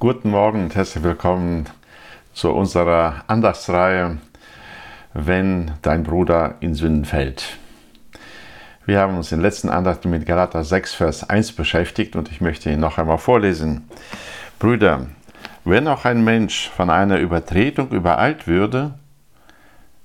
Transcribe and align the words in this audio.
Guten 0.00 0.30
Morgen 0.30 0.62
und 0.62 0.76
herzlich 0.76 1.02
willkommen 1.02 1.64
zu 2.32 2.52
unserer 2.52 3.24
Andachtsreihe, 3.26 4.18
wenn 5.12 5.72
dein 5.82 6.04
Bruder 6.04 6.54
in 6.60 6.74
Sünden 6.74 7.04
fällt. 7.04 7.58
Wir 8.86 9.00
haben 9.00 9.16
uns 9.16 9.32
in 9.32 9.38
den 9.38 9.42
letzten 9.42 9.68
Andachten 9.68 10.08
mit 10.08 10.24
Galater 10.24 10.62
6, 10.62 10.94
Vers 10.94 11.28
1 11.28 11.50
beschäftigt 11.50 12.14
und 12.14 12.30
ich 12.30 12.40
möchte 12.40 12.70
ihn 12.70 12.78
noch 12.78 12.98
einmal 12.98 13.18
vorlesen. 13.18 13.88
Brüder, 14.60 15.08
wenn 15.64 15.88
auch 15.88 16.04
ein 16.04 16.22
Mensch 16.22 16.68
von 16.68 16.90
einer 16.90 17.18
Übertretung 17.18 17.90
übereilt 17.90 18.46
würde, 18.46 18.94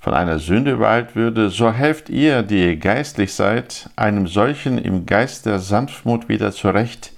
von 0.00 0.14
einer 0.14 0.40
Sünde 0.40 0.72
übereilt 0.72 1.14
würde, 1.14 1.48
so 1.48 1.72
helft 1.72 2.08
ihr, 2.08 2.42
die 2.42 2.70
ihr 2.70 2.76
geistlich 2.76 3.34
seid, 3.34 3.88
einem 3.94 4.26
solchen 4.26 4.78
im 4.78 5.06
Geist 5.06 5.46
der 5.46 5.60
Sanftmut 5.60 6.28
wieder 6.28 6.50
zurecht, 6.50 7.12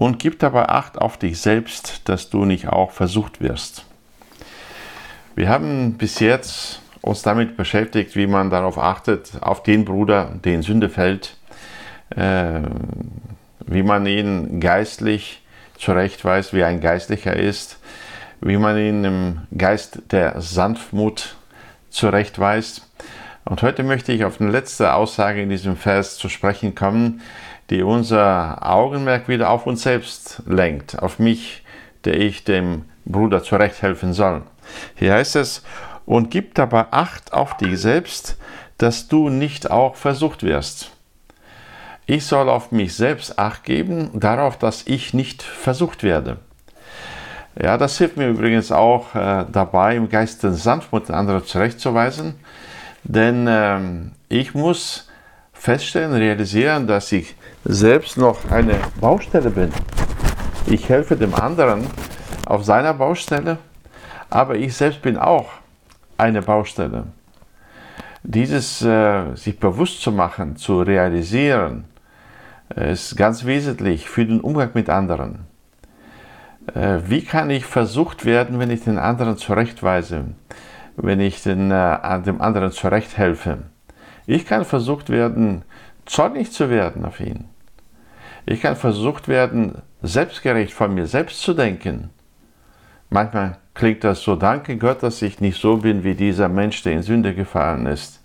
und 0.00 0.18
gib 0.18 0.38
dabei 0.38 0.70
Acht 0.70 0.98
auf 0.98 1.18
dich 1.18 1.38
selbst, 1.38 2.08
dass 2.08 2.30
du 2.30 2.46
nicht 2.46 2.68
auch 2.68 2.90
versucht 2.90 3.42
wirst. 3.42 3.84
Wir 5.36 5.50
haben 5.50 5.98
bis 5.98 6.20
jetzt 6.20 6.80
uns 7.02 7.20
damit 7.20 7.58
beschäftigt, 7.58 8.16
wie 8.16 8.26
man 8.26 8.48
darauf 8.48 8.78
achtet, 8.78 9.32
auf 9.42 9.62
den 9.62 9.84
Bruder, 9.84 10.32
der 10.42 10.54
in 10.54 10.62
Sünde 10.62 10.88
fällt, 10.88 11.36
äh, 12.16 12.60
wie 13.66 13.82
man 13.82 14.06
ihn 14.06 14.58
geistlich 14.58 15.42
zurechtweist, 15.76 16.54
wie 16.54 16.64
ein 16.64 16.80
Geistlicher 16.80 17.36
ist, 17.36 17.78
wie 18.40 18.56
man 18.56 18.78
ihn 18.78 19.04
im 19.04 19.40
Geist 19.56 20.00
der 20.12 20.40
Sanftmut 20.40 21.36
zurechtweist. 21.90 22.88
Und 23.44 23.60
heute 23.60 23.82
möchte 23.82 24.12
ich 24.12 24.24
auf 24.24 24.40
eine 24.40 24.50
letzte 24.50 24.94
Aussage 24.94 25.42
in 25.42 25.50
diesem 25.50 25.76
Vers 25.76 26.16
zu 26.16 26.30
sprechen 26.30 26.74
kommen, 26.74 27.20
die 27.70 27.82
unser 27.82 28.58
Augenmerk 28.68 29.28
wieder 29.28 29.50
auf 29.50 29.66
uns 29.66 29.82
selbst 29.82 30.42
lenkt, 30.46 31.00
auf 31.00 31.18
mich, 31.18 31.62
der 32.04 32.20
ich 32.20 32.44
dem 32.44 32.84
Bruder 33.04 33.42
zurechthelfen 33.42 34.12
soll. 34.12 34.42
Hier 34.96 35.14
heißt 35.14 35.36
es, 35.36 35.62
und 36.04 36.30
gib 36.30 36.54
dabei 36.54 36.86
Acht 36.90 37.32
auf 37.32 37.56
dich 37.56 37.80
selbst, 37.80 38.36
dass 38.78 39.08
du 39.08 39.28
nicht 39.28 39.70
auch 39.70 39.94
versucht 39.94 40.42
wirst. 40.42 40.90
Ich 42.06 42.26
soll 42.26 42.48
auf 42.48 42.72
mich 42.72 42.96
selbst 42.96 43.38
Acht 43.38 43.62
geben, 43.62 44.10
darauf, 44.14 44.58
dass 44.58 44.86
ich 44.86 45.14
nicht 45.14 45.42
versucht 45.42 46.02
werde. 46.02 46.38
Ja, 47.60 47.76
das 47.78 47.98
hilft 47.98 48.16
mir 48.16 48.28
übrigens 48.28 48.72
auch 48.72 49.14
äh, 49.14 49.44
dabei, 49.50 49.96
im 49.96 50.08
Geist 50.08 50.42
den 50.42 50.54
Sanftmut 50.54 51.10
andere 51.10 51.44
zurechtzuweisen, 51.44 52.34
denn 53.04 53.46
äh, 53.46 53.80
ich 54.28 54.54
muss 54.54 55.09
feststellen, 55.60 56.14
realisieren, 56.14 56.86
dass 56.86 57.12
ich 57.12 57.36
selbst 57.64 58.16
noch 58.16 58.50
eine 58.50 58.76
Baustelle 58.98 59.50
bin. 59.50 59.70
Ich 60.66 60.88
helfe 60.88 61.16
dem 61.16 61.34
anderen 61.34 61.86
auf 62.46 62.64
seiner 62.64 62.94
Baustelle, 62.94 63.58
aber 64.30 64.54
ich 64.56 64.74
selbst 64.74 65.02
bin 65.02 65.18
auch 65.18 65.50
eine 66.16 66.40
Baustelle. 66.40 67.08
Dieses 68.22 68.80
äh, 68.80 69.34
sich 69.34 69.60
bewusst 69.60 70.00
zu 70.00 70.12
machen, 70.12 70.56
zu 70.56 70.80
realisieren, 70.80 71.84
äh, 72.74 72.92
ist 72.92 73.14
ganz 73.18 73.44
wesentlich 73.44 74.08
für 74.08 74.24
den 74.24 74.40
Umgang 74.40 74.70
mit 74.72 74.88
anderen. 74.88 75.40
Äh, 76.74 77.00
wie 77.04 77.22
kann 77.22 77.50
ich 77.50 77.66
versucht 77.66 78.24
werden, 78.24 78.58
wenn 78.58 78.70
ich 78.70 78.84
den 78.84 78.98
anderen 78.98 79.36
zurechtweise, 79.36 80.24
wenn 80.96 81.20
ich 81.20 81.42
den, 81.42 81.70
äh, 81.70 82.22
dem 82.22 82.40
anderen 82.40 82.72
zurechthelfe? 82.72 83.58
Ich 84.30 84.46
kann 84.46 84.64
versucht 84.64 85.10
werden, 85.10 85.64
zornig 86.06 86.52
zu 86.52 86.70
werden 86.70 87.04
auf 87.04 87.18
ihn. 87.18 87.46
Ich 88.46 88.62
kann 88.62 88.76
versucht 88.76 89.26
werden, 89.26 89.82
selbstgerecht 90.02 90.72
von 90.72 90.94
mir 90.94 91.08
selbst 91.08 91.42
zu 91.42 91.52
denken. 91.52 92.10
Manchmal 93.08 93.58
klingt 93.74 94.04
das 94.04 94.22
so, 94.22 94.36
danke 94.36 94.76
Gott, 94.76 95.02
dass 95.02 95.20
ich 95.20 95.40
nicht 95.40 95.60
so 95.60 95.78
bin 95.78 96.04
wie 96.04 96.14
dieser 96.14 96.48
Mensch, 96.48 96.84
der 96.84 96.92
in 96.92 97.02
Sünde 97.02 97.34
gefallen 97.34 97.86
ist. 97.86 98.22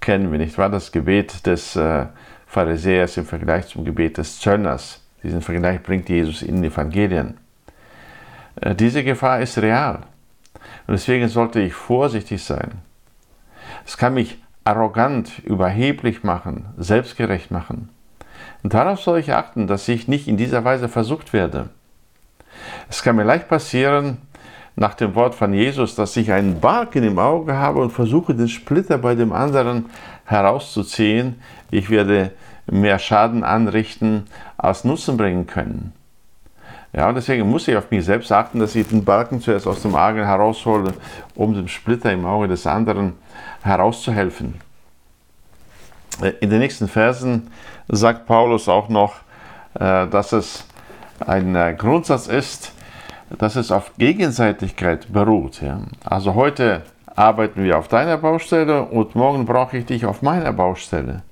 Kennen 0.00 0.30
wir 0.30 0.38
nicht, 0.38 0.58
war 0.58 0.68
das 0.68 0.92
Gebet 0.92 1.46
des 1.46 1.76
äh, 1.76 2.04
Pharisäers 2.46 3.16
im 3.16 3.24
Vergleich 3.24 3.68
zum 3.68 3.86
Gebet 3.86 4.18
des 4.18 4.38
Zöllners. 4.38 5.00
Diesen 5.22 5.40
Vergleich 5.40 5.82
bringt 5.82 6.10
Jesus 6.10 6.42
in 6.42 6.56
den 6.56 6.70
Evangelien. 6.70 7.38
Äh, 8.60 8.74
diese 8.74 9.02
Gefahr 9.02 9.40
ist 9.40 9.56
real. 9.56 10.00
Und 10.86 10.92
deswegen 10.92 11.28
sollte 11.28 11.60
ich 11.60 11.72
vorsichtig 11.72 12.44
sein. 12.44 12.82
Es 13.86 13.96
kann 13.96 14.12
mich 14.12 14.36
arrogant, 14.66 15.38
überheblich 15.44 16.24
machen, 16.24 16.66
selbstgerecht 16.76 17.50
machen. 17.50 17.88
Und 18.62 18.74
darauf 18.74 19.00
soll 19.00 19.20
ich 19.20 19.32
achten, 19.32 19.66
dass 19.66 19.86
ich 19.88 20.08
nicht 20.08 20.26
in 20.26 20.36
dieser 20.36 20.64
Weise 20.64 20.88
versucht 20.88 21.32
werde. 21.32 21.68
Es 22.88 23.02
kann 23.02 23.16
mir 23.16 23.24
leicht 23.24 23.48
passieren, 23.48 24.18
nach 24.74 24.94
dem 24.94 25.14
Wort 25.14 25.34
von 25.34 25.54
Jesus, 25.54 25.94
dass 25.94 26.16
ich 26.16 26.32
einen 26.32 26.60
Balken 26.60 27.02
im 27.04 27.18
Auge 27.18 27.56
habe 27.56 27.80
und 27.80 27.90
versuche, 27.90 28.34
den 28.34 28.48
Splitter 28.48 28.98
bei 28.98 29.14
dem 29.14 29.32
anderen 29.32 29.86
herauszuziehen. 30.26 31.40
Ich 31.70 31.88
werde 31.88 32.32
mehr 32.66 32.98
Schaden 32.98 33.44
anrichten, 33.44 34.24
als 34.58 34.84
Nutzen 34.84 35.16
bringen 35.16 35.46
können. 35.46 35.92
Ja, 36.96 37.10
und 37.10 37.14
deswegen 37.14 37.48
muss 37.48 37.68
ich 37.68 37.76
auf 37.76 37.90
mich 37.90 38.06
selbst 38.06 38.32
achten, 38.32 38.58
dass 38.58 38.74
ich 38.74 38.88
den 38.88 39.04
Balken 39.04 39.42
zuerst 39.42 39.66
aus 39.66 39.82
dem 39.82 39.94
Auge 39.94 40.26
heraushole, 40.26 40.94
um 41.34 41.52
den 41.52 41.68
Splitter 41.68 42.10
im 42.10 42.24
Auge 42.24 42.48
des 42.48 42.66
anderen 42.66 43.12
herauszuhelfen. 43.62 44.54
Äh, 46.22 46.32
in 46.40 46.48
den 46.48 46.60
nächsten 46.60 46.88
Versen 46.88 47.50
sagt 47.88 48.24
Paulus 48.26 48.66
auch 48.66 48.88
noch, 48.88 49.16
äh, 49.74 50.06
dass 50.06 50.32
es 50.32 50.64
ein 51.20 51.54
äh, 51.54 51.74
Grundsatz 51.76 52.28
ist, 52.28 52.72
dass 53.38 53.56
es 53.56 53.70
auf 53.70 53.92
Gegenseitigkeit 53.98 55.12
beruht. 55.12 55.60
Also 56.02 56.34
heute 56.34 56.82
arbeiten 57.14 57.62
wir 57.62 57.78
auf 57.78 57.88
deiner 57.88 58.16
Baustelle 58.16 58.84
und 58.84 59.14
morgen 59.14 59.44
brauche 59.44 59.76
ich 59.76 59.84
dich 59.84 60.06
auf 60.06 60.22
meiner 60.22 60.52
Baustelle. 60.54 61.22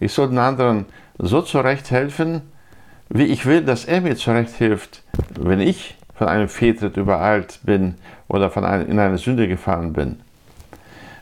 Ich 0.00 0.12
soll 0.12 0.28
den 0.28 0.38
anderen 0.38 0.86
so 1.18 1.42
zurecht 1.42 1.92
helfen, 1.92 2.42
wie 3.08 3.24
ich 3.24 3.46
will, 3.46 3.62
dass 3.62 3.84
er 3.84 4.00
mir 4.00 4.16
zurecht 4.16 4.54
hilft, 4.54 5.02
wenn 5.38 5.60
ich 5.60 5.96
von 6.14 6.28
einem 6.28 6.48
Fehltritt 6.48 6.96
übereilt 6.96 7.60
bin 7.62 7.94
oder 8.26 8.50
von 8.50 8.64
einem, 8.64 8.88
in 8.88 8.98
eine 8.98 9.18
Sünde 9.18 9.48
gefallen 9.48 9.92
bin. 9.92 10.20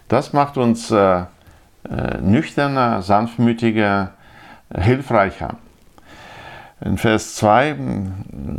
Das 0.08 0.32
macht 0.32 0.56
uns 0.56 0.90
äh, 0.90 1.24
äh, 1.88 2.18
nüchterner, 2.20 3.02
sanftmütiger, 3.02 4.12
äh, 4.70 4.80
hilfreicher. 4.80 5.56
In 6.80 6.98
Vers 6.98 7.36
2 7.36 7.70
hm, 7.70 8.14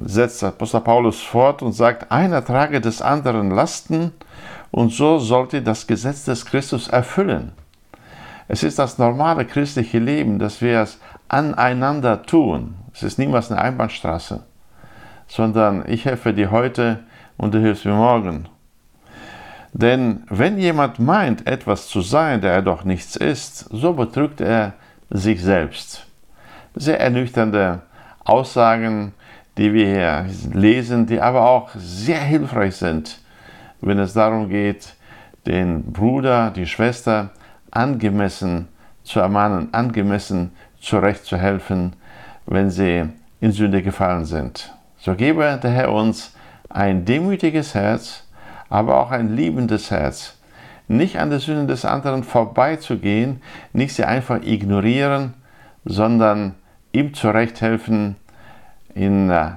setzt 0.06 0.44
Apostel 0.44 0.82
Paulus 0.82 1.22
fort 1.22 1.62
und 1.62 1.74
sagt, 1.74 2.12
einer 2.12 2.44
trage 2.44 2.82
des 2.82 3.02
anderen 3.02 3.52
Lasten 3.52 4.12
und 4.72 4.92
so 4.92 5.20
sollte 5.20 5.62
das 5.62 5.88
Gesetz 5.88 6.26
des 6.26 6.46
Christus 6.46 6.88
erfüllen. 6.88 7.52
Es 8.48 8.64
ist 8.64 8.80
das 8.80 8.98
normale 8.98 9.46
christliche 9.46 10.00
Leben, 10.00 10.40
dass 10.40 10.62
wir 10.62 10.82
es 10.82 11.00
aneinander 11.28 12.24
tun. 12.24 12.76
Es 12.94 13.04
ist 13.04 13.20
niemals 13.20 13.52
eine 13.52 13.62
Einbahnstraße, 13.62 14.44
sondern 15.28 15.84
ich 15.88 16.06
helfe 16.06 16.34
dir 16.34 16.52
heute 16.52 17.00
und 17.36 17.54
du 17.54 17.60
hilfst 17.60 17.86
mir 17.86 17.94
morgen. 17.94 18.48
Denn 19.74 20.24
wenn 20.30 20.58
jemand 20.58 21.00
meint, 21.00 21.46
etwas 21.46 21.88
zu 21.88 22.02
sein, 22.02 22.42
der 22.42 22.54
er 22.54 22.62
doch 22.62 22.84
nichts 22.84 23.16
ist, 23.16 23.68
so 23.70 23.94
betrügt 23.94 24.42
er 24.42 24.74
sich 25.10 25.42
selbst. 25.42 26.06
Sehr 26.74 27.00
ernüchternde 27.00 27.82
Aussagen, 28.24 29.14
die 29.58 29.74
wir 29.74 29.88
hier 29.88 30.26
lesen, 30.54 31.06
die 31.06 31.20
aber 31.20 31.48
auch 31.48 31.70
sehr 31.76 32.20
hilfreich 32.20 32.76
sind, 32.76 33.20
wenn 33.82 34.00
es 34.00 34.14
darum 34.14 34.50
geht, 34.50 34.96
den 35.46 35.92
Bruder, 35.92 36.52
die 36.52 36.66
Schwester 36.66 37.32
angemessen 37.78 38.68
zu 39.04 39.20
ermahnen, 39.20 39.74
angemessen 39.74 40.52
zurechtzuhelfen, 40.82 41.94
wenn 42.46 42.72
sie 42.72 43.06
in 43.40 43.52
Sünde 43.52 43.84
gefallen 43.84 44.26
sind. 44.26 44.74
So 44.98 45.16
gebe 45.16 45.60
der 45.62 45.72
Herr 45.72 45.94
uns 45.94 46.34
ein 46.70 47.06
demütiges 47.06 47.76
Herz, 47.76 48.24
aber 48.70 49.00
auch 49.00 49.12
ein 49.12 49.36
liebendes 49.36 49.92
Herz, 49.92 50.38
nicht 50.88 51.20
an 51.20 51.30
der 51.30 51.40
Sünde 51.40 51.68
des 51.68 51.86
anderen 51.86 52.24
vorbeizugehen, 52.24 53.42
nicht 53.74 53.94
sie 53.94 54.06
einfach 54.06 54.42
ignorieren, 54.42 55.36
sondern 55.86 56.56
ihm 56.92 57.14
zurechthelfen 57.14 58.16
in 58.96 59.30
äh, 59.30 59.52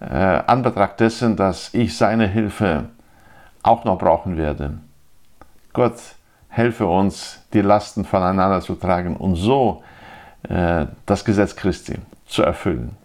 Anbetracht 0.00 0.98
dessen, 1.00 1.36
dass 1.36 1.74
ich 1.74 1.96
seine 1.96 2.26
Hilfe 2.26 2.86
auch 3.62 3.84
noch 3.84 3.98
brauchen 3.98 4.36
werde. 4.36 4.78
Gott 5.72 6.00
helfe 6.50 6.86
uns, 6.86 7.40
die 7.54 7.62
Lasten 7.62 8.04
voneinander 8.04 8.60
zu 8.60 8.74
tragen 8.74 9.16
und 9.16 9.36
so 9.36 9.82
äh, 10.48 10.86
das 11.06 11.24
Gesetz 11.24 11.56
Christi 11.56 11.96
zu 12.26 12.42
erfüllen. 12.42 12.96